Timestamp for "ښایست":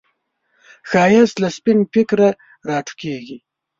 0.89-1.35